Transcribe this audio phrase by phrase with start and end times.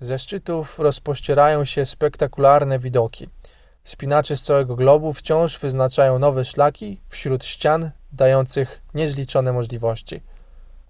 [0.00, 3.28] ze szczytów rozpościerają się spektakularne widoki
[3.82, 10.22] wspinacze z całego globu wciąż wyznaczają nowe szlaki wśród ścian dających niezliczone możliwości